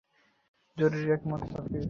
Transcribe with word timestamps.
জুরিরা 0.77 1.13
একমত 1.13 1.41
হতে 1.43 1.61
পেরেছেন। 1.63 1.79